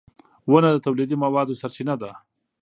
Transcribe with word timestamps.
•ونه 0.51 0.69
د 0.73 0.77
تولیدي 0.85 1.15
موادو 1.23 1.59
سرچینه 1.61 1.95
ده. 2.01 2.11